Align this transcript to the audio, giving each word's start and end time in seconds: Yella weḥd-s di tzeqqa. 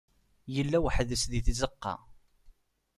Yella 0.53 0.77
weḥd-s 0.83 1.23
di 1.31 1.39
tzeqqa. 1.45 1.95